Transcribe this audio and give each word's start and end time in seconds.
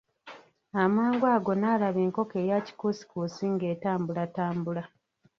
Amangu 0.83 1.25
ago 1.35 1.51
n'alaba 1.57 1.99
enkoko 2.05 2.35
eya 2.43 2.57
kikuusikuusi 2.65 3.43
ng'etambulatambula. 3.53 4.83